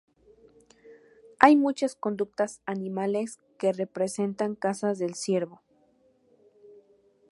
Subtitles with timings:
[1.37, 5.61] Hay muchas conductas animales que representan cazas del ciervo.